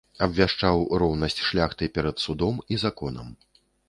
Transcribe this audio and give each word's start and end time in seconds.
Абвяшчаў 0.25 0.79
роўнасць 1.03 1.37
шляхты 1.49 1.89
перад 1.97 2.17
судом 2.25 2.55
і 2.77 2.81
законам. 2.85 3.29